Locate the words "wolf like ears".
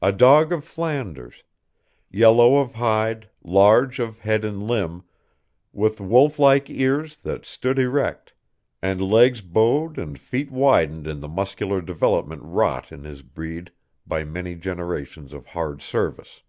6.00-7.16